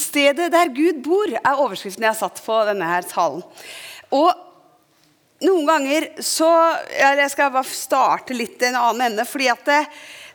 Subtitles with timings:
[0.00, 3.44] Stedet der Gud bor, er overskriften jeg har satt på denne her talen.
[4.14, 4.30] Og
[5.44, 6.48] noen ganger så
[6.88, 9.26] Jeg skal bare starte litt i en annen ende.
[9.28, 9.82] fordi at det,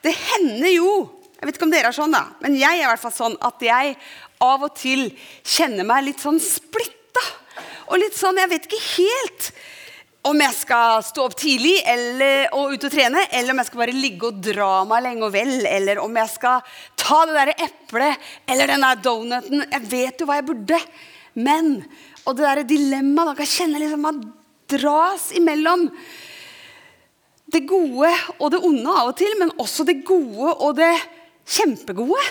[0.06, 0.92] det hender jo
[1.40, 3.38] Jeg vet ikke om dere er sånn, da, men jeg er i hvert fall sånn
[3.42, 3.96] at jeg
[4.42, 5.08] av og til
[5.42, 7.24] kjenner meg litt sånn splitta.
[7.90, 9.52] Og litt sånn Jeg vet ikke helt
[10.22, 13.82] om jeg skal stå opp tidlig eller, og ut og trene, eller om jeg skal
[13.82, 16.76] bare ligge og dra meg lenge og vel, eller om jeg skal
[17.12, 19.66] ta det derre eplet eller den der donuten.
[19.68, 20.80] Jeg vet jo hva jeg burde.
[21.36, 21.76] Men
[22.26, 24.20] Og det derre dilemmaet da kan kjenne liksom at
[24.72, 25.88] dras imellom
[27.52, 30.94] det gode og det onde av og til, men også det gode og det
[31.50, 32.22] kjempegode.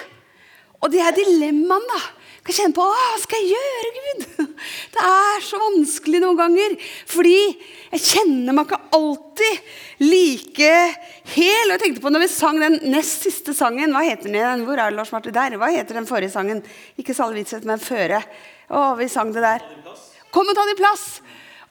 [0.80, 1.98] Og de her dilemmaene da,
[2.46, 4.52] kan kjenne på Hva skal jeg gjøre, Gud?
[4.94, 6.76] Det er så vanskelig noen ganger.
[7.10, 7.36] Fordi
[7.90, 9.72] jeg kjenner meg ikke alltid
[10.04, 10.70] like
[11.34, 11.66] hel.
[11.66, 14.64] Og jeg tenkte på når vi sang den nest siste sangen Hva heter den?
[14.68, 15.36] Hvor er det, Lars Martin?
[15.36, 15.58] Der.
[15.60, 16.64] Hva heter den forrige sangen?
[17.00, 18.22] Ikke Salle Witzeth, men Føre.
[18.70, 19.66] Å, vi sang det der.
[20.34, 21.06] Kom og ta din plass.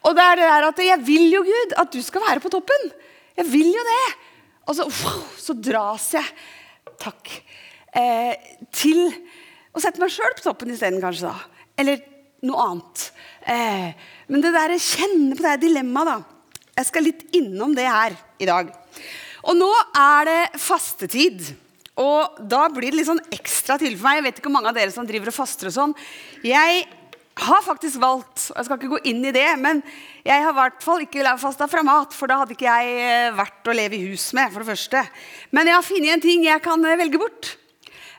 [0.06, 2.52] Og det er det der at jeg vil jo, Gud, at du skal være på
[2.52, 2.90] toppen.
[3.36, 4.04] Jeg vil jo det.
[4.70, 4.86] Og så,
[5.40, 6.34] så dras jeg.
[7.00, 7.32] Takk.
[7.96, 8.34] Eh,
[8.70, 9.08] til
[9.70, 11.30] å sette meg sjøl på toppen isteden, kanskje.
[11.30, 11.66] da.
[11.78, 12.02] Eller
[12.46, 13.06] noe annet.
[13.46, 13.90] Eh,
[14.30, 16.70] men det der, kjenne på det dilemmaet, da.
[16.80, 18.70] Jeg skal litt innom det her i dag.
[19.44, 21.42] Og nå er det fastetid.
[22.00, 24.20] Og da blir det litt sånn ekstra til for meg.
[24.20, 25.94] Jeg vet ikke hvor mange av dere som driver og faster og sånn.
[26.46, 26.86] Jeg
[27.40, 29.80] har faktisk valgt, og jeg skal ikke gå inn i det, men
[30.26, 33.36] jeg har i hvert fall ikke fasta fra mat, for da hadde ikke jeg eh,
[33.36, 35.04] vært å leve i hus med, for det første.
[35.56, 37.54] Men jeg har funnet en ting jeg kan eh, velge bort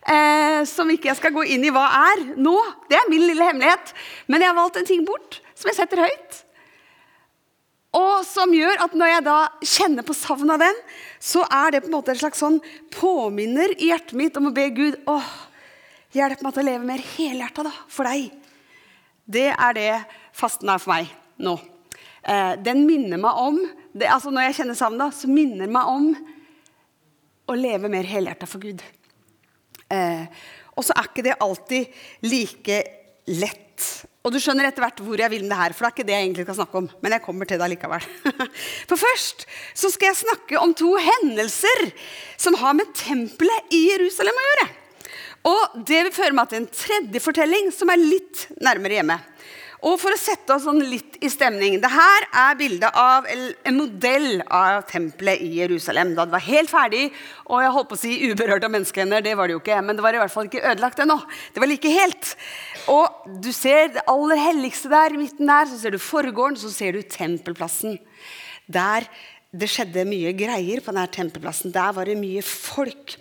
[0.07, 2.55] eh, som ikke jeg skal gå inn i hva er nå.
[2.89, 3.93] Det er min lille hemmelighet.
[4.27, 6.41] Men jeg har valgt en ting bort som jeg setter høyt.
[7.97, 10.77] Og som gjør at når jeg da kjenner på savnet av den,
[11.19, 12.61] så er det på en måte en slags sånn
[12.95, 15.27] påminner i hjertet mitt om å be Gud åh,
[16.15, 18.31] hjelp meg til å leve mer helhjerta for deg.
[19.27, 19.91] Det er det
[20.35, 21.11] fasten er for meg
[21.43, 21.57] nå.
[22.23, 23.59] Eh, den minner meg om
[23.91, 26.11] det, altså Når jeg kjenner savnet, så minner meg om
[27.51, 28.79] å leve mer helhjerta for Gud.
[29.91, 30.47] Eh,
[30.77, 32.79] og så er ikke det alltid like
[33.31, 33.87] lett.
[34.21, 36.07] Og du skjønner etter hvert hvor jeg vil med det her, for det er ikke
[36.07, 36.89] det jeg egentlig skal snakke om.
[37.01, 38.05] Men jeg kommer til det likevel.
[38.89, 41.89] For først så skal jeg snakke om to hendelser
[42.39, 44.67] som har med tempelet i Jerusalem å gjøre.
[45.49, 49.17] Og det vil føre meg til en tredje fortelling som er litt nærmere hjemme.
[49.81, 53.77] Og for å sette oss sånn litt i stemning Det her er bildet av en
[53.77, 56.13] modell av tempelet i Jerusalem.
[56.17, 57.07] Da det var helt ferdig,
[57.47, 59.25] og jeg holdt på å si uberørt av menneskehender.
[59.25, 61.17] Det var det jo ikke, men det var i hvert fall ikke ødelagt ennå.
[61.53, 62.35] Det var like helt.
[62.93, 65.69] Og du ser det aller helligste der midten der.
[65.71, 67.97] Så ser du forgården, så ser du tempelplassen.
[68.71, 69.09] Der
[69.51, 71.73] det skjedde mye greier på denne tempelplassen.
[71.75, 73.17] Der var det mye folk.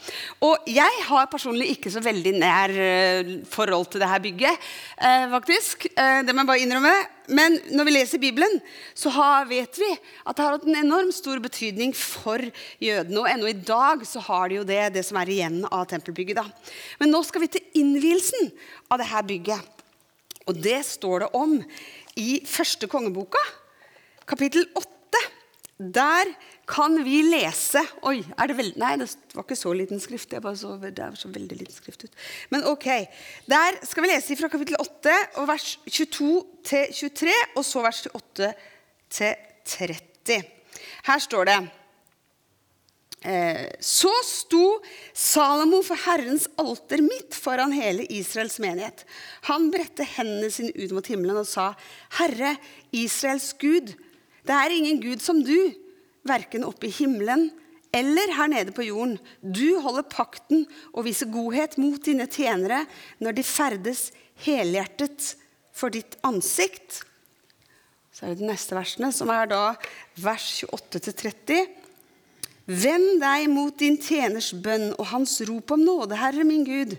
[0.46, 4.68] Og jeg har personlig ikke så veldig nær uh, forhold til dette bygget.
[4.94, 5.88] Uh, faktisk.
[5.96, 6.92] Uh, det må jeg bare innrømme.
[7.34, 8.60] Men når vi leser Bibelen,
[8.94, 9.10] så
[9.50, 12.46] vet vi at det har hatt en enormt stor betydning for
[12.78, 13.24] jødene.
[13.24, 16.38] Og ennå i dag så har de jo det, det som er igjen av tempelbygget.
[16.38, 16.46] da.
[17.02, 18.52] Men nå skal vi til innvielsen
[18.86, 19.82] av dette bygget.
[20.46, 21.58] Og det står det om
[22.18, 23.42] i første kongeboka,
[24.30, 24.99] kapittel 8
[25.80, 26.28] der
[26.68, 30.28] kan vi lese Oi, er det veldig Nei, det var ikke så liten skrift.
[30.28, 32.18] Det, så, det så veldig liten skrift ut.
[32.52, 32.86] Men ok.
[33.48, 36.32] Der skal vi lese fra kapittel 8, og vers 22
[36.68, 38.50] til 23, og så vers 8
[39.16, 40.42] til 30.
[41.08, 41.56] Her står det
[43.24, 44.66] eh, Så sto
[45.16, 49.06] Salomo for Herrens alter midt foran hele Israels menighet.
[49.48, 51.72] Han bredte hendene sine ut mot himmelen og sa,
[52.20, 52.58] Herre,
[52.92, 53.96] Israels Gud,
[54.48, 55.56] det er ingen Gud som du,
[56.26, 57.48] verken oppe i himmelen
[57.96, 59.16] eller her nede på jorden.
[59.42, 62.84] Du holder pakten og viser godhet mot dine tjenere
[63.22, 64.10] når de ferdes
[64.44, 65.34] helhjertet
[65.74, 67.02] for ditt ansikt.
[68.14, 69.62] Så er det de neste versene, som er da
[70.20, 71.66] vers 28-30.
[72.70, 76.94] Vend deg mot din tjeners bønn og hans rop om nåde, Herre min Gud.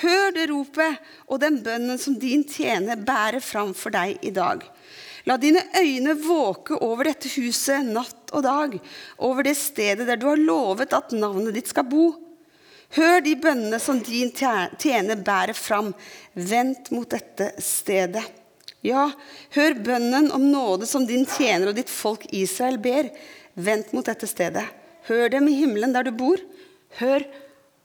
[0.00, 4.62] Hør det ropet og den bønnen som din tjener bærer fram for deg i dag.
[5.28, 8.74] La dine øyne våke over dette huset natt og dag,
[9.22, 12.10] over det stedet der du har lovet at navnet ditt skal bo.
[12.96, 15.92] Hør de bønnene som din tjener bærer fram.
[16.34, 18.24] Vent mot dette stedet.
[18.82, 19.06] Ja,
[19.54, 23.08] hør bønnen om nåde som din tjener og ditt folk Israel ber.
[23.54, 24.66] Vent mot dette stedet.
[25.06, 26.42] Hør dem i himmelen der du bor.
[26.98, 27.24] Hør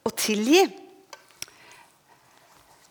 [0.03, 0.65] og tilgi.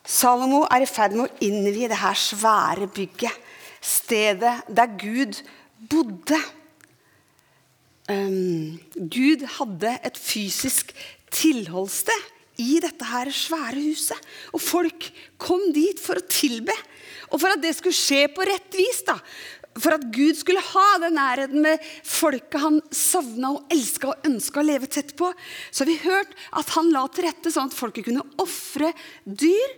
[0.06, 3.42] Salomo er i ferd med å innvie det her svære bygget
[3.86, 5.42] stedet der Gud
[5.90, 6.38] bodde.
[8.10, 10.92] Um, Gud hadde et fysisk
[11.34, 14.18] tilholdssted i dette her svære huset.
[14.54, 15.10] Og folk
[15.42, 16.74] kom dit for å tilbe.
[17.32, 19.18] Og for at det skulle skje på rett vis, da,
[19.76, 24.62] for at Gud skulle ha den nærheten med folket han savna og elska og ønska
[24.62, 25.32] å leve tett på,
[25.70, 28.92] så har vi hørt at han la til rette sånn at folket kunne ofre
[29.26, 29.74] dyr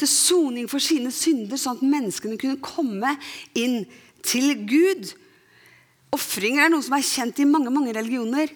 [0.00, 3.14] til soning for sine synder, sånn at menneskene kunne komme
[3.58, 3.82] inn
[4.26, 5.12] til Gud.
[6.14, 8.52] Ofringer er noe som er kjent i mange mange religioner.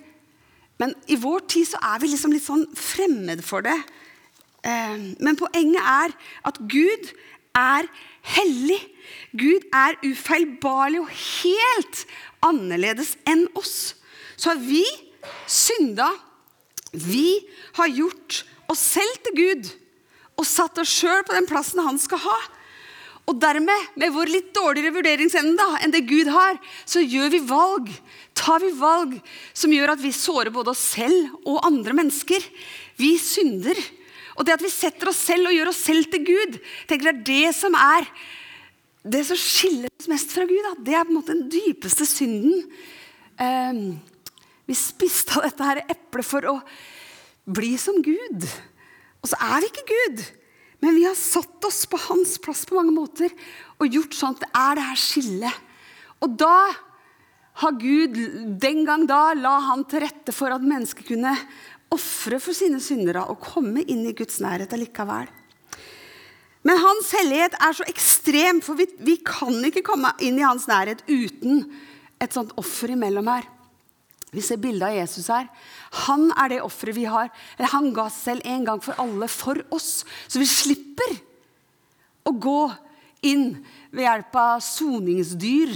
[0.80, 3.76] Men i vår tid så er vi liksom litt sånn fremmed for det.
[4.66, 6.14] Eh, men poenget er
[6.48, 7.12] at Gud
[7.58, 7.88] er
[8.34, 8.80] hellig.
[9.36, 12.04] Gud er ufeilbarlig og helt
[12.44, 13.94] annerledes enn oss.
[14.36, 14.82] Så har vi
[15.46, 16.08] synda.
[16.92, 17.42] Vi
[17.78, 18.42] har gjort
[18.72, 19.70] oss selv til Gud
[20.42, 22.36] og satt oss sjøl på den plassen han skal ha.
[23.30, 27.90] Og dermed, med vår litt dårligere vurderingsevne enn det Gud har, så gjør vi valg.
[28.34, 29.14] Tar vi valg
[29.54, 32.42] som gjør at vi sårer både oss selv og andre mennesker.
[32.98, 33.78] Vi synder.
[34.34, 36.58] Og det at vi setter oss selv og gjør oss selv til Gud,
[36.90, 38.08] tenker det er det som er
[39.02, 40.62] det som skiller oss mest fra Gud.
[40.66, 40.74] Da.
[40.82, 42.66] Det er på en måte den dypeste synden.
[43.38, 44.00] Um,
[44.66, 46.58] vi spiste av dette her eplet for å
[47.46, 48.46] bli som Gud.
[49.22, 50.22] Og så er vi ikke Gud.
[50.82, 53.30] Men vi har satt oss på hans plass på mange måter
[53.78, 55.60] og gjort sånn at det er det her skillet.
[56.22, 56.56] Og da
[57.62, 58.18] har Gud
[58.62, 61.36] den gang da la han til rette for at mennesker kunne
[61.92, 65.30] ofre for sine syndere og komme inn i Guds nærhet allikevel.
[66.66, 70.68] Men hans hellighet er så ekstrem, for vi, vi kan ikke komme inn i hans
[70.70, 71.66] nærhet uten
[72.22, 73.48] et sånt offer imellom her.
[74.32, 75.48] Vi ser bildet av Jesus her.
[76.06, 77.28] Han er det offeret vi har.
[77.74, 80.06] Han ga selv en gang for alle for oss.
[80.24, 81.18] Så vi slipper
[82.24, 82.60] å gå
[83.28, 83.58] inn
[83.92, 85.74] ved hjelp av soningsdyr.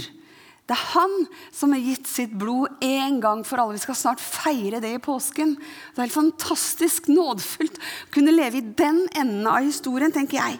[0.67, 1.13] Det er han
[1.55, 3.77] som har gitt sitt blod en gang for alle.
[3.77, 5.53] Vi skal snart feire det i påsken.
[5.55, 10.57] Det er helt fantastisk nådefullt å kunne leve i den enden av historien, tenker jeg.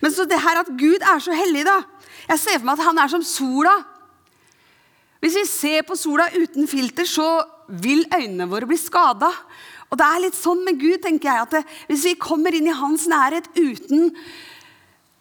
[0.00, 1.82] Men så det her at Gud er så hellig, da.
[2.30, 3.74] Jeg ser for meg at han er som sola.
[5.22, 7.28] Hvis vi ser på sola uten filter, så
[7.68, 9.30] vil øynene våre bli skada.
[9.90, 12.68] Og det er litt sånn med Gud, tenker jeg, at det, hvis vi kommer inn
[12.68, 14.10] i hans nærhet uten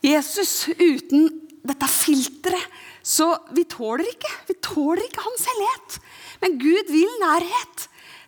[0.06, 1.30] Jesus, uten
[1.65, 4.31] dette filteret, så vi tåler ikke.
[4.50, 5.97] Vi tåler ikke hans hellighet.
[6.42, 7.86] Men Gud vil nærhet.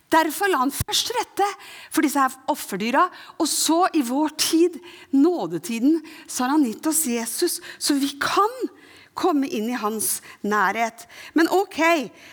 [0.08, 1.46] Derfor la han først rette
[1.90, 3.08] for disse her offerdyra.
[3.42, 4.78] Og så, i vår tid,
[5.12, 5.98] nådetiden,
[6.30, 8.54] så har han gitt oss Jesus, så vi kan
[9.18, 11.06] komme inn i hans nærhet.
[11.34, 11.78] Men ok,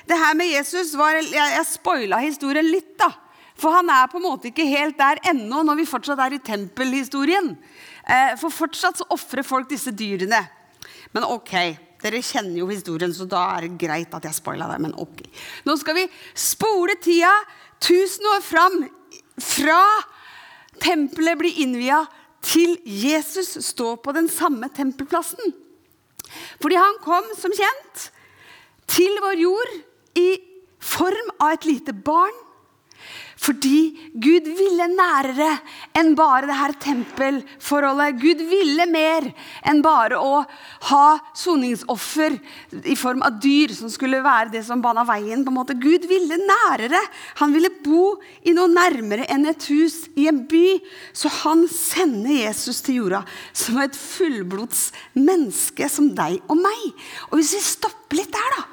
[0.06, 3.12] det her med Jesus var, Jeg, jeg spoila historien litt, da.
[3.56, 6.44] For han er på en måte ikke helt der ennå, når vi fortsatt er i
[6.44, 7.54] tempelhistorien.
[8.04, 10.42] Eh, for fortsatt så ofrer folk disse dyrene.
[11.16, 11.54] Men ok,
[12.04, 14.82] dere kjenner jo historien, så da er det greit at jeg spoila det.
[14.84, 15.24] Men ok.
[15.66, 16.06] Nå skal vi
[16.36, 17.32] spole tida
[17.84, 18.78] tusen år fram.
[19.42, 19.82] Fra
[20.84, 22.04] tempelet blir innvia
[22.46, 25.56] til Jesus står på den samme tempelplassen.
[26.62, 28.10] Fordi han kom, som kjent,
[28.92, 29.76] til vår jord
[30.22, 30.30] i
[30.84, 32.36] form av et lite barn
[33.36, 35.58] fordi Gud ville nærere
[35.98, 38.20] enn bare det her tempelforholdet.
[38.22, 39.28] Gud ville mer
[39.68, 40.40] enn bare å
[40.90, 41.06] ha
[41.36, 42.38] soningsoffer
[42.88, 45.44] i form av dyr som skulle være det som bana veien.
[45.44, 45.76] på en måte.
[45.76, 47.02] Gud ville nærere.
[47.42, 50.80] Han ville bo i noe nærmere enn et hus i en by.
[51.14, 56.88] Så han sender Jesus til jorda som et fullblods menneske som deg og meg.
[57.32, 58.64] Og hvis vi stopper litt der, da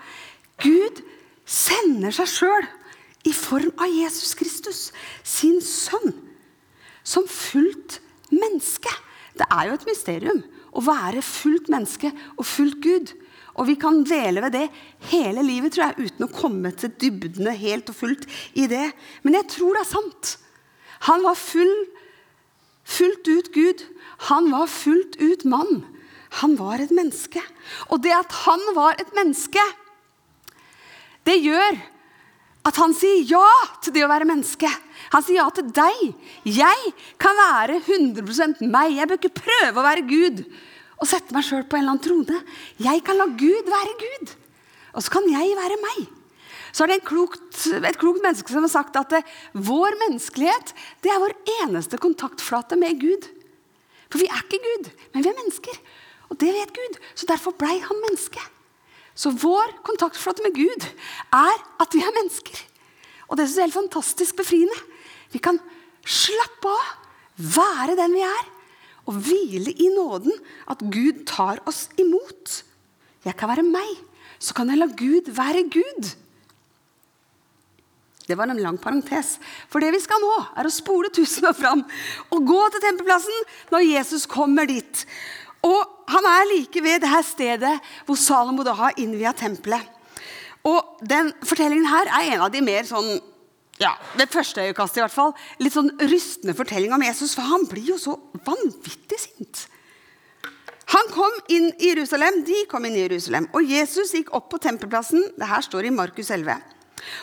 [0.63, 1.03] Gud
[1.49, 2.71] sender seg sjøl
[3.29, 4.91] i form av Jesus Kristus,
[5.23, 6.15] sin sønn,
[7.03, 8.01] som fullt
[8.33, 8.91] menneske.
[9.39, 13.13] Det er jo et mysterium å være fullt menneske og fullt Gud.
[13.61, 14.67] Og vi kan dvele ved det
[15.11, 18.25] hele livet tror jeg, uten å komme til dybdene helt og fullt
[18.57, 18.87] i det.
[19.25, 20.37] Men jeg tror det er sant.
[21.09, 21.75] Han var full,
[22.89, 23.85] fullt ut Gud.
[24.31, 25.83] Han var fullt ut mann.
[26.41, 27.43] Han var et menneske.
[27.93, 29.63] Og det at han var et menneske,
[31.29, 31.77] det gjør
[32.63, 33.47] at han sier ja
[33.83, 34.69] til det å være menneske.
[35.13, 36.03] Han sier ja til deg.
[36.47, 38.95] Jeg kan være 100 meg.
[38.97, 40.45] Jeg bør ikke prøve å være Gud
[41.03, 42.43] og sette meg sjøl på en eller annen trone.
[42.79, 44.35] Jeg kan la Gud være Gud,
[44.95, 46.05] og så kan jeg være meg.
[46.73, 49.21] Så er det klokt, et klokt menneske som har sagt at det,
[49.53, 50.73] vår menneskelighet
[51.05, 53.27] det er vår eneste kontaktflate med Gud.
[54.09, 55.83] For vi er ikke Gud, men vi er mennesker.
[56.31, 56.99] Og det vet Gud.
[57.19, 58.41] Så derfor blei han menneske.
[59.23, 60.89] Så vår kontaktflate med Gud
[61.31, 62.57] er at vi er mennesker.
[63.31, 64.79] Og det synes jeg er helt fantastisk befriende.
[65.33, 65.61] Vi kan
[66.03, 66.89] slappe av,
[67.39, 68.49] være den vi er,
[69.09, 70.35] og hvile i nåden
[70.71, 72.63] at Gud tar oss imot.
[73.25, 73.95] Jeg kan være meg,
[74.43, 76.11] så kan jeg la Gud være Gud.
[78.27, 79.37] Det var en lang parentes.
[79.71, 81.83] For det vi skal nå, er å spole tusen år fram
[82.33, 85.07] og gå til tempelplassen når Jesus kommer dit.
[85.63, 87.75] Og han er like ved det her stedet
[88.07, 89.85] hvor Salomo da har innvia tempelet.
[90.67, 93.17] Og den fortellingen her er en av de mer sånn
[93.81, 97.35] ja, ved første øyekast i hvert fall, litt sånn rystende fortelling om Jesus.
[97.35, 98.15] For han blir jo så
[98.47, 99.65] vanvittig sint.
[100.93, 104.61] Han kom inn i Jerusalem, De kom inn i Jerusalem, og Jesus gikk opp på
[104.61, 105.25] tempelplassen.
[105.39, 106.59] Det her står i Markus 11.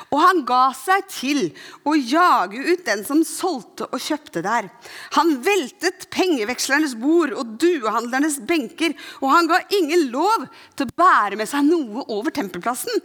[0.09, 1.41] Og han ga seg til
[1.87, 4.69] å jage ut den som solgte og kjøpte der.
[5.17, 11.39] Han veltet pengevekslernes bord og duehandlernes benker, og han ga ingen lov til å bære
[11.39, 13.03] med seg noe over tempelplassen.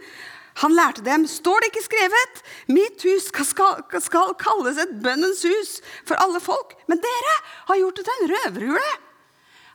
[0.63, 2.37] Han lærte dem, står det ikke skrevet,
[2.71, 7.35] mitt hus skal, skal kalles et bønnens hus for alle folk, men dere
[7.67, 8.93] har gjort det til en røverhule.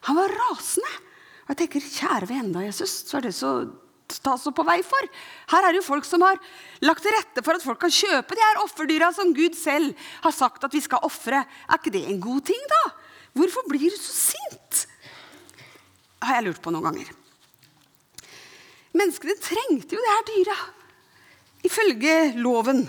[0.09, 0.95] Han var rasende.
[1.45, 3.53] Og jeg tenker, kjære vene Jesus, så er det så
[4.19, 5.11] tas opp på vei for.
[5.55, 6.41] Her er det jo folk som har
[6.83, 10.35] lagt til rette for at folk kan kjøpe de her offerdyra som Gud selv har
[10.35, 11.45] sagt at vi skal ofre.
[11.47, 12.83] Er ikke det en god ting, da?
[13.39, 14.87] Hvorfor blir du så sint?
[16.21, 17.11] har jeg lurt på noen ganger.
[18.97, 20.57] Menneskene trengte jo de her dyra,
[21.67, 22.85] ifølge loven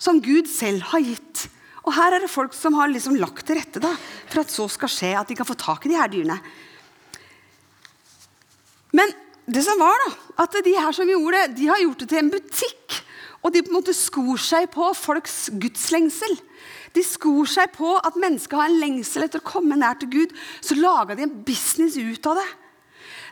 [0.00, 1.46] som Gud selv har gitt.
[1.86, 3.92] Og her er det folk som har liksom lagt til rette da,
[4.28, 6.36] for at så skal skje, at de kan få tak i de her dyrene.
[8.96, 9.12] Men
[9.54, 10.10] det som var da,
[10.44, 13.00] at de her som gjorde det, de har gjort det til en butikk.
[13.40, 16.34] Og de på en måte skor seg på folks gudslengsel.
[16.92, 20.34] De skor seg på at mennesket har en lengsel etter å komme nær til Gud.
[20.60, 22.48] Så laga de en business ut av det.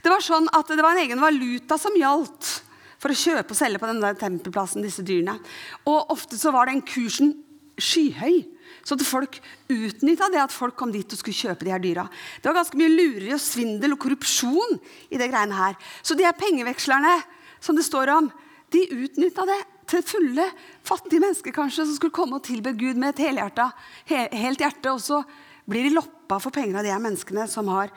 [0.05, 2.53] Det var sånn at det var en egen valuta som gjaldt
[2.99, 4.83] for å kjøpe og selge på den der tempelplassen.
[4.83, 5.39] disse dyrene.
[5.87, 7.35] Og ofte så var den kursen
[7.79, 8.47] skyhøy.
[8.89, 9.37] Så at folk
[9.69, 12.07] utnytta det at folk kom dit og skulle kjøpe de her dyra.
[12.41, 14.79] Det var ganske mye lureri og svindel og korrupsjon
[15.13, 15.77] i det greiene her.
[16.01, 17.19] Så de her pengevekslerne
[17.61, 18.31] som det står om,
[18.73, 19.59] de utnytta det
[19.93, 20.47] til fulle.
[20.87, 23.71] Fattige mennesker kanskje som skulle komme og tilbe Gud med et helhjerta,
[24.09, 24.95] helt hjerte.
[24.95, 25.21] Og så
[25.69, 27.93] blir de loppa for penger av de her menneskene som har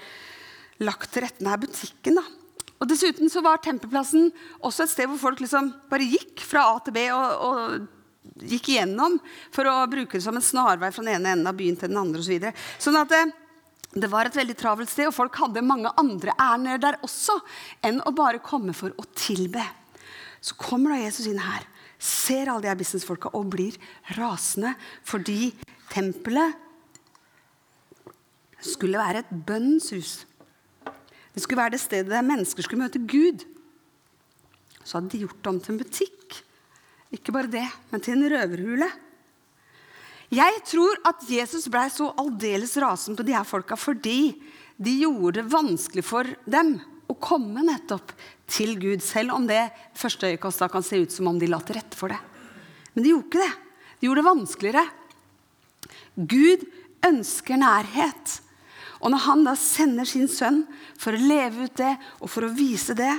[0.84, 2.20] lagt til rette denne butikken.
[2.20, 2.28] da.
[2.82, 6.80] Og Dessuten så var tempelplassen også et sted hvor folk liksom bare gikk fra A
[6.84, 7.08] til B.
[7.14, 9.18] og, og gikk igjennom
[9.54, 12.02] for å bruke det som en snarvei fra den ene enden av byen til den
[12.02, 12.22] andre.
[12.22, 12.54] Og så videre.
[12.82, 13.22] sånn at det,
[13.94, 17.38] det var et veldig travelt sted, og folk hadde mange andre ærender der også
[17.86, 19.64] enn å bare komme for å tilbe.
[20.42, 21.66] Så kommer da Jesus inn her,
[22.02, 23.76] ser alle de her businessfolka og blir
[24.18, 24.74] rasende
[25.06, 25.52] fordi
[25.92, 26.58] tempelet
[28.62, 30.14] skulle være et bønnens hus.
[31.34, 33.46] Det skulle være det stedet der mennesker skulle møte Gud.
[34.84, 36.42] Så hadde de gjort det om til en butikk.
[37.12, 38.88] Ikke bare det, men til en røverhule.
[40.32, 44.32] Jeg tror at Jesus blei så aldeles rasende på de her folka fordi
[44.82, 46.78] de gjorde det vanskelig for dem
[47.12, 48.14] å komme nettopp
[48.52, 49.66] til Gud, selv om det
[50.00, 52.20] første øyekast kan se ut som om de la til rette for det.
[52.94, 53.52] Men de gjorde ikke det.
[54.00, 54.86] De gjorde det vanskeligere.
[56.16, 56.64] Gud
[57.08, 58.38] ønsker nærhet.
[59.02, 60.64] Og når han da sender sin sønn
[61.00, 63.14] for å leve ut det og for å vise det,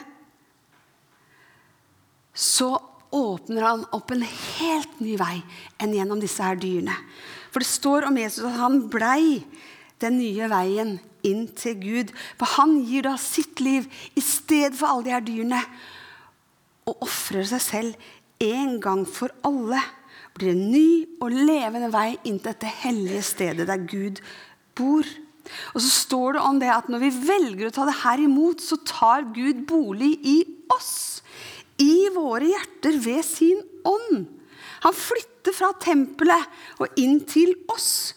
[2.32, 2.72] så
[3.12, 5.36] åpner han opp en helt ny vei
[5.82, 6.94] enn gjennom disse her dyrene.
[7.52, 9.42] For det står om Jesus at han blei
[10.02, 12.12] den nye veien inn til Gud.
[12.40, 15.60] For han gir da sitt liv i stedet for alle de her dyrene.
[16.88, 19.82] Og ofrer seg selv en gang for alle.
[20.32, 20.86] Blir en ny
[21.20, 24.22] og levende vei inn til dette hellige stedet der Gud
[24.78, 25.06] bor.
[25.76, 28.62] Og så står det om det at når vi velger å ta det her imot,
[28.64, 30.38] så tar Gud bolig i
[30.72, 31.20] oss
[31.82, 34.26] i våre hjerter ved sin ånd.
[34.86, 38.14] Han flytter fra tempelet og inn til oss.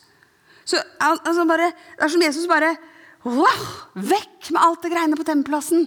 [0.66, 2.74] Så, altså bare, det er som Jesus bare
[3.26, 5.86] wow, Vekk med alt det greiene på tempelplassen.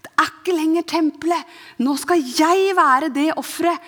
[0.00, 1.54] Det er ikke lenger tempelet.
[1.80, 3.80] Nå skal jeg være det offeret.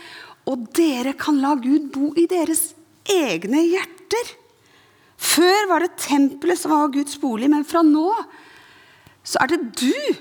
[0.51, 2.73] Og dere kan la Gud bo i deres
[3.09, 4.33] egne hjerter.
[5.23, 8.09] Før var det tempelet som var Guds bolig, men fra nå
[9.23, 10.17] så er det du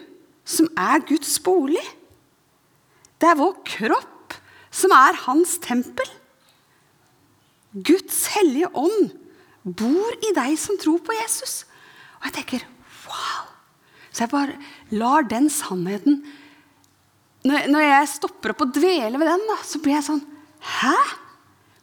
[0.46, 1.82] som er Guds bolig.
[3.22, 4.36] Det er vår kropp
[4.74, 6.08] som er hans tempel.
[7.72, 9.12] Guds hellige ånd
[9.64, 11.62] bor i deg som tror på Jesus.
[12.20, 12.66] Og jeg tenker
[13.06, 13.48] wow!
[14.12, 14.58] Så jeg bare
[14.92, 16.18] lar den sannheten
[17.48, 20.26] Når jeg stopper opp og dveler ved den, så blir jeg sånn
[20.82, 20.98] Hæ?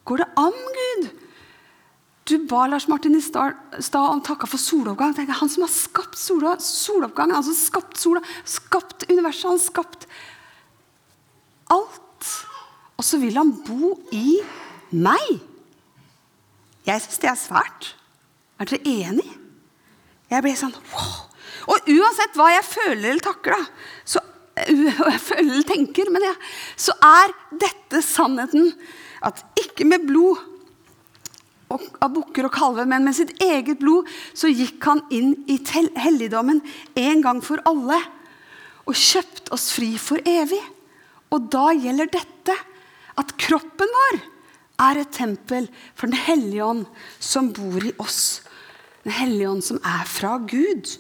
[0.04, 1.09] Går det an, Gud?
[2.28, 5.14] Du ba Lars Martin i stad om takka for soloppgang.
[5.16, 10.04] Han som har skapt soloppgangen, han som har skapt sola, skapt universet, han har skapt
[11.75, 12.32] alt.
[12.98, 14.40] Og så vil han bo i
[14.96, 15.38] meg.
[16.88, 17.92] Jeg syns det er svært.
[18.58, 19.28] Er dere enig?
[20.28, 21.25] Jeg ble sånn wow.
[21.68, 23.64] Og uansett hva jeg føler eller takler,
[24.08, 24.22] så,
[24.66, 26.34] jeg føler eller tenker, ja,
[26.76, 28.72] så er dette sannheten.
[29.25, 30.40] At ikke med blod
[31.68, 35.58] av bukker og kalver, men med sitt eget blod så gikk han inn i
[36.00, 36.62] helligdommen
[36.96, 37.98] en gang for alle
[38.88, 40.62] og kjøpt oss fri for evig.
[41.35, 42.56] Og da gjelder dette
[43.18, 44.20] at kroppen vår
[44.88, 45.66] er et tempel
[45.99, 46.85] for Den hellige ånd
[47.18, 48.42] som bor i oss.
[49.04, 50.94] Den hellige ånd som er fra Gud.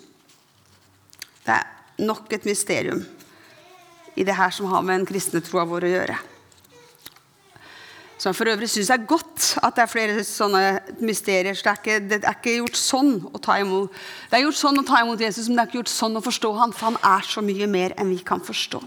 [1.46, 1.68] Det er
[2.02, 3.04] nok et mysterium
[4.18, 6.18] i det her som har med den kristne troa vår å gjøre.
[8.18, 10.62] Som for øvrig syns er godt at det er flere sånne
[10.98, 11.54] mysterier.
[11.54, 13.94] Så det er, ikke, det er ikke gjort sånn å ta imot
[14.26, 16.24] Det er gjort sånn å ta imot Jesus, men det er ikke gjort sånn å
[16.24, 18.82] forstå han, for han er så mye mer enn vi kan forstå.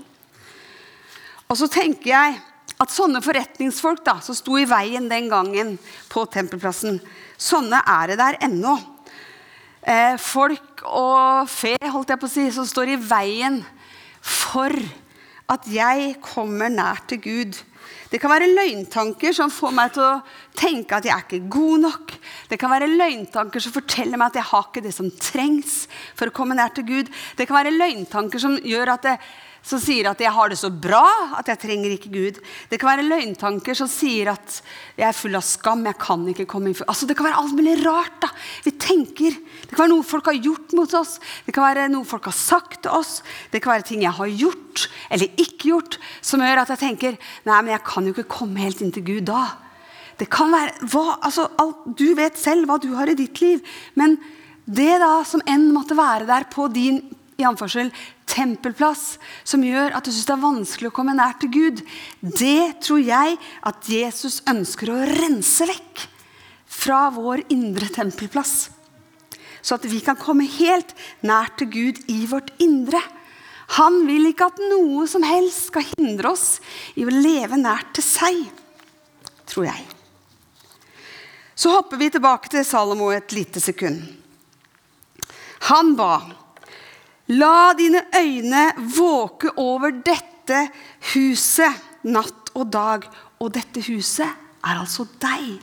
[1.51, 2.37] Og så tenker jeg
[2.79, 5.75] at sånne forretningsfolk da, som sto i veien den gangen
[6.09, 7.01] på tempelplassen,
[7.35, 8.77] sånne er det der ennå.
[9.81, 13.59] Eh, folk og fe, holdt jeg på å si, som står i veien
[14.21, 14.71] for
[15.51, 17.59] at jeg kommer nær til Gud.
[18.11, 20.21] Det kan være løgntanker som får meg til å
[20.55, 22.15] tenke at jeg er ikke god nok.
[22.47, 25.77] Det kan være løgntanker som forteller meg at jeg har ikke det som trengs
[26.15, 27.11] for å komme nær til Gud.
[27.35, 29.21] Det kan være løgntanker som gjør at jeg
[29.61, 32.39] som sier at 'jeg har det så bra at jeg trenger ikke Gud'.
[32.69, 34.61] Det kan være løgntanker som sier at
[34.97, 37.53] 'jeg er full av skam', 'jeg kan ikke komme inn altså, Det kan være alt
[37.53, 38.21] mulig rart.
[38.21, 38.27] da.
[38.63, 39.31] Vi tenker.
[39.61, 41.19] Det kan være noe folk har gjort mot oss.
[41.45, 43.21] Det kan være noe folk har sagt til oss.
[43.51, 47.17] Det kan være ting jeg har gjort eller ikke gjort, som gjør at jeg tenker
[47.45, 49.51] 'nei, men jeg kan jo ikke komme helt inn til Gud da'.
[50.17, 53.61] Det kan være, hva, altså, alt, Du vet selv hva du har i ditt liv.
[53.95, 54.17] Men
[54.65, 57.01] det da som enn måtte være der på din
[57.41, 57.91] i anførsel,
[58.31, 61.81] tempelplass som gjør at du syns det er vanskelig å komme nær til Gud,
[62.21, 66.05] det tror jeg at Jesus ønsker å rense vekk
[66.71, 68.69] fra vår indre tempelplass.
[69.61, 73.01] Så at vi kan komme helt nær til Gud i vårt indre.
[73.77, 76.59] Han vil ikke at noe som helst skal hindre oss
[76.97, 78.41] i å leve nært til seg,
[79.47, 79.85] tror jeg.
[81.55, 84.01] Så hopper vi tilbake til Salomo et lite sekund.
[85.69, 86.40] Han ba
[87.31, 88.63] La dine øyne
[88.95, 90.65] våke over dette
[91.13, 93.05] huset natt og dag.
[93.39, 95.61] Og dette huset er altså deg.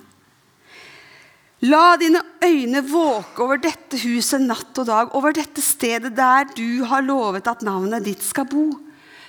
[1.66, 6.84] La dine øyne våke over dette huset natt og dag, over dette stedet der du
[6.86, 8.68] har lovet at navnet ditt skal bo,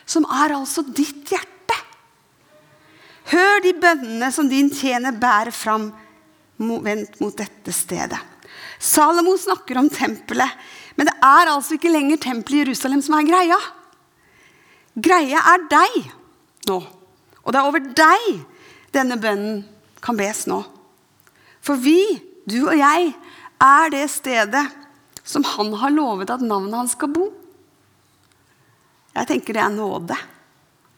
[0.05, 1.77] som er altså ditt hjerte.
[3.33, 5.89] Hør de bønnene som din tjener bærer fram
[6.59, 8.21] vendt mot dette stedet.
[8.79, 10.55] Salomo snakker om tempelet,
[10.95, 13.57] men det er altså ikke lenger tempelet i Jerusalem som er greia.
[14.95, 15.99] Greia er deg
[16.69, 16.79] nå.
[17.43, 18.29] Og det er over deg
[18.95, 19.61] denne bønnen
[20.03, 20.61] kan bes nå.
[21.63, 21.99] For vi,
[22.47, 23.11] du og jeg,
[23.59, 24.63] er det stedet
[25.27, 27.27] som han har lovet at navnet hans skal bo.
[29.13, 30.15] Jeg tenker det er nåde,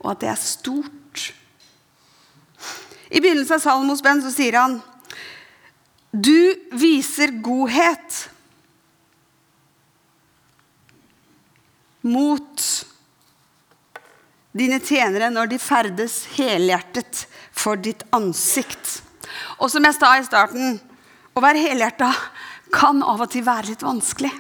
[0.03, 1.31] og at det er stort.
[3.11, 4.77] I begynnelsen av Salmos bønn så sier han
[6.11, 8.29] Du viser godhet
[12.01, 12.63] mot
[14.51, 18.99] dine tjenere når de ferdes helhjertet for ditt ansikt.
[19.63, 20.81] Og som jeg sa i starten,
[21.31, 22.09] å være helhjerta
[22.75, 24.33] kan av og til være litt vanskelig.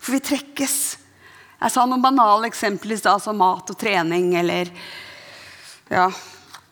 [0.00, 0.76] For vi trekkes.
[1.60, 4.72] Jeg sa noen banale eksempler i stad, som mat og trening eller
[5.90, 6.08] Ja.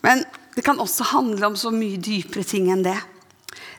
[0.00, 0.22] Men
[0.54, 2.96] det kan også handle om så mye dypere ting enn det.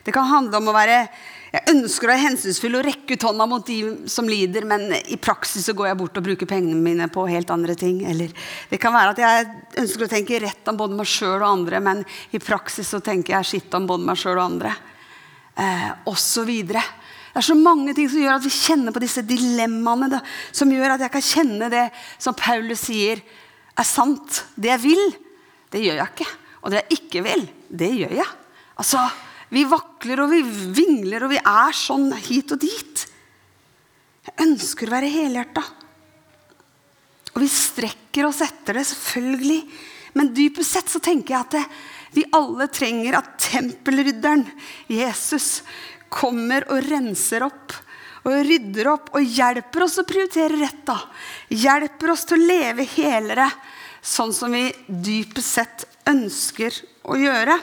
[0.04, 1.04] Det kan handle om å være
[1.50, 5.16] jeg ønsker å være hensynsfull og rekke ut hånda mot de som lider, men i
[5.18, 8.04] praksis så går jeg bort og bruker pengene mine på helt andre ting.
[8.06, 8.30] Eller
[8.70, 9.48] det kan være at jeg
[9.82, 13.34] ønsker å tenke rett om både meg sjøl og andre, men i praksis så tenker
[13.34, 14.76] jeg skitt om både meg sjøl og andre.
[15.58, 16.84] Eh, og så videre.
[17.32, 20.10] Det er så mange ting som gjør at vi kjenner på disse dilemmaene.
[20.12, 20.20] Da,
[20.54, 23.24] som gjør at jeg kan kjenne det som Paulus sier
[23.74, 24.44] er sant.
[24.54, 25.02] Det jeg vil,
[25.74, 26.28] det gjør jeg ikke.
[26.62, 27.44] Og det jeg ikke vil,
[27.82, 28.38] det gjør jeg.
[28.78, 29.02] Altså,
[29.50, 30.40] vi vakler og vi
[30.76, 33.04] vingler, og vi er sånn hit og dit.
[34.26, 35.64] Jeg ønsker å være helhjerta.
[37.34, 39.60] Og vi strekker oss etter det, selvfølgelig.
[40.18, 41.64] Men dypest sett så tenker jeg at det,
[42.14, 44.42] vi alle trenger at tempelrydderen,
[44.90, 45.60] Jesus,
[46.10, 47.76] kommer og renser opp
[48.26, 50.82] og rydder opp og hjelper oss å prioritere rett.
[50.84, 50.98] da.
[51.48, 53.46] Hjelper oss til å leve helere,
[54.02, 56.74] sånn som vi dypest sett ønsker
[57.08, 57.56] å gjøre.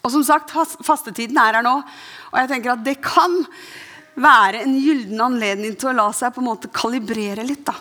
[0.00, 0.52] Og som sagt,
[0.86, 1.76] fastetiden er her nå.
[2.32, 3.36] Og jeg tenker at det kan
[4.20, 7.76] være en gyllen anledning til å la seg på en måte kalibrere litt da,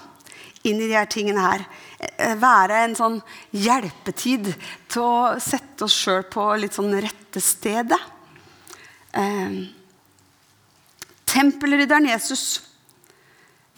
[0.68, 1.66] inn i de her tingene her.
[2.00, 3.18] Eh, være en sånn
[3.56, 4.52] hjelpetid
[4.92, 8.00] til å sette oss sjøl på litt sånn rette stedet.
[9.16, 9.60] Eh,
[11.30, 12.64] Tempelrydderen Jesus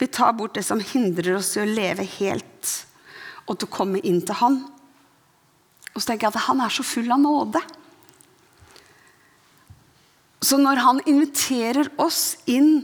[0.00, 2.70] vil ta bort det som hindrer oss i å leve helt,
[3.46, 4.56] og til å komme inn til Han.
[5.92, 7.60] Og så tenker jeg at han er så full av nåde.
[10.42, 12.82] Så når han inviterer oss inn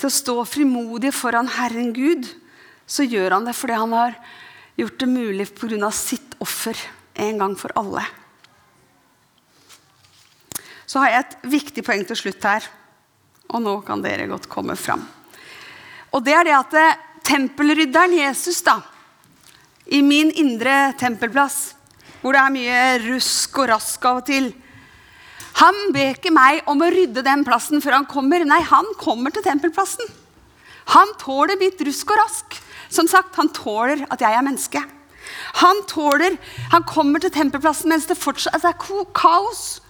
[0.00, 2.26] til å stå frimodige foran Herren Gud,
[2.86, 4.16] så gjør han det fordi han har
[4.76, 5.90] gjort det mulig pga.
[5.90, 6.76] sitt offer
[7.14, 8.02] en gang for alle.
[10.86, 12.66] Så har jeg et viktig poeng til slutt her.
[13.54, 15.04] Og nå kan dere godt komme fram.
[16.14, 18.80] Og det er det at eh, tempelrydderen Jesus, da,
[19.86, 21.74] i min indre tempelplass,
[22.22, 24.52] hvor det er mye rusk og rask av og til
[25.60, 28.42] Han ber ikke meg om å rydde den plassen før han kommer.
[28.48, 30.08] Nei, han kommer til tempelplassen.
[30.96, 32.58] Han tåler mitt rusk og rask.
[32.92, 34.82] Som sagt, han tåler at jeg er menneske.
[35.62, 36.36] Han tåler
[36.70, 38.76] Han kommer til tempelplassen mens det fortsatt er
[39.14, 39.80] kaos.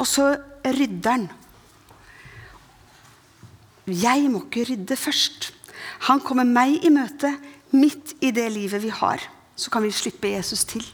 [0.00, 0.32] Og så
[0.64, 1.28] rydder han.
[3.86, 5.52] Jeg må ikke rydde først.
[6.08, 7.34] Han kommer meg i møte
[7.74, 9.22] midt i det livet vi har.
[9.56, 10.84] Så kan vi slippe Jesus til.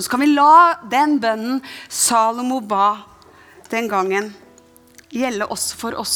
[0.00, 1.58] Og så kan vi la den bønnen
[1.92, 3.02] Salomo ba
[3.68, 4.30] den gangen,
[5.12, 6.14] gjelde også for oss.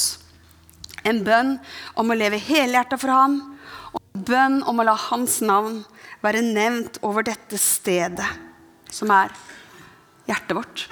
[1.04, 1.58] En bønn
[2.00, 3.34] om å leve helhjerta for ham,
[3.92, 5.82] og en bønn om å la hans navn
[6.24, 8.24] være nevnt over dette stedet,
[8.88, 9.36] som er
[10.32, 10.88] hjertet vårt.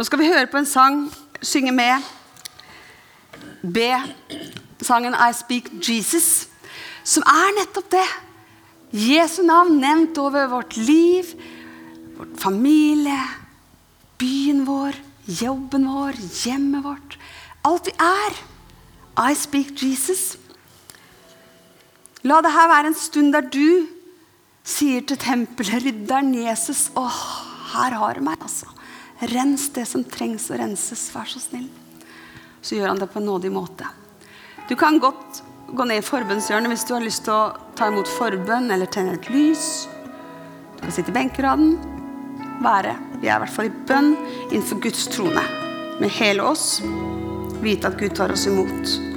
[0.00, 1.04] Nå skal vi høre på en sang,
[1.44, 2.00] synge med.
[3.60, 3.92] Be
[4.80, 6.48] sangen 'I Speak Jesus',
[7.04, 8.08] som er nettopp det.
[8.92, 11.32] Jesu navn nevnt over vårt liv,
[12.18, 13.20] vår familie,
[14.20, 17.16] byen vår, jobben vår, hjemmet vårt.
[17.64, 18.36] Alt vi er.
[19.16, 20.36] I speak Jesus.
[22.22, 23.88] La det her være en stund der du
[24.62, 27.22] sier til tempelet rydderen Jesus Åh,
[27.72, 28.68] her har du meg, altså.
[29.32, 31.68] Rens det som trengs å renses, vær så snill.
[32.62, 33.88] Så gjør han det på en nådig måte.
[34.68, 38.10] Du kan godt gå ned i forbønnshjørnet hvis du har lyst til å ta imot
[38.18, 39.86] forbønn eller tenne et lys.
[40.76, 41.76] Du kan sitte i benkeraden.
[42.62, 42.96] Være.
[43.22, 44.12] Vi er i hvert fall i bønn
[44.50, 45.46] innenfor Guds trone.
[46.00, 46.80] Med hele oss.
[47.62, 49.11] Vite at Gud tar oss imot.